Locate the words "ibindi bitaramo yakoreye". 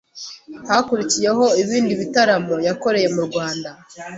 1.61-3.07